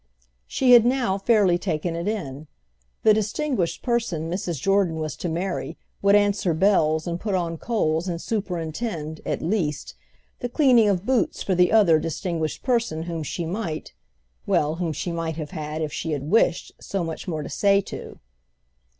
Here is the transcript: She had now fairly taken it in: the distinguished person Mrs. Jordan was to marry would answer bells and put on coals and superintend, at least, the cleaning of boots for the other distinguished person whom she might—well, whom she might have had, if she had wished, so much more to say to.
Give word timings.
She 0.47 0.71
had 0.71 0.83
now 0.83 1.19
fairly 1.19 1.59
taken 1.59 1.95
it 1.95 2.07
in: 2.07 2.47
the 3.03 3.13
distinguished 3.13 3.83
person 3.83 4.31
Mrs. 4.31 4.59
Jordan 4.59 4.95
was 4.95 5.15
to 5.17 5.29
marry 5.29 5.77
would 6.01 6.15
answer 6.15 6.55
bells 6.55 7.05
and 7.05 7.19
put 7.19 7.35
on 7.35 7.59
coals 7.59 8.07
and 8.07 8.19
superintend, 8.19 9.21
at 9.27 9.43
least, 9.43 9.93
the 10.39 10.49
cleaning 10.49 10.89
of 10.89 11.05
boots 11.05 11.43
for 11.43 11.53
the 11.53 11.71
other 11.71 11.99
distinguished 11.99 12.63
person 12.63 13.03
whom 13.03 13.21
she 13.21 13.45
might—well, 13.45 14.75
whom 14.77 14.91
she 14.91 15.11
might 15.11 15.35
have 15.35 15.51
had, 15.51 15.83
if 15.83 15.93
she 15.93 16.13
had 16.13 16.31
wished, 16.31 16.71
so 16.79 17.03
much 17.03 17.27
more 17.27 17.43
to 17.43 17.49
say 17.49 17.79
to. 17.81 18.17